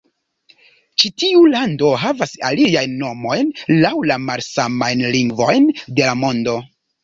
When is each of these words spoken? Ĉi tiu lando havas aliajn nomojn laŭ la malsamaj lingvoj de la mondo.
Ĉi 1.03 1.11
tiu 1.23 1.43
lando 1.55 1.91
havas 2.05 2.33
aliajn 2.49 2.97
nomojn 3.03 3.53
laŭ 3.85 3.95
la 4.15 4.19
malsamaj 4.27 4.93
lingvoj 5.15 5.57
de 5.79 5.99
la 6.13 6.21
mondo. 6.27 6.61